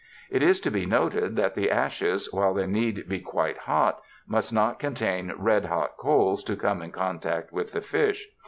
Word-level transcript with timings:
It 0.31 0.41
is 0.41 0.59
to 0.61 0.71
be 0.71 0.87
noted 0.87 1.35
that 1.35 1.53
the 1.53 1.69
ashes, 1.69 2.33
while 2.33 2.55
they 2.55 2.65
need 2.65 2.95
to 2.95 3.03
be 3.03 3.19
quite 3.19 3.59
hot, 3.59 4.01
must 4.27 4.51
not 4.51 4.79
con 4.79 4.95
tain 4.95 5.29
redhot 5.37 5.95
coals 5.95 6.43
to 6.45 6.55
come 6.55 6.81
in 6.81 6.91
contact 6.91 7.51
with 7.53 7.71
the 7.71 7.81
fish. 7.81 8.27